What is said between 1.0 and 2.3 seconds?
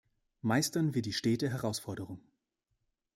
die stete Herausforderung.